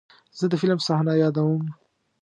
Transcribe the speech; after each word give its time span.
زه 0.37 0.45
د 0.51 0.53
فلم 0.61 0.79
صحنه 0.87 1.13
یادوم. 1.23 1.63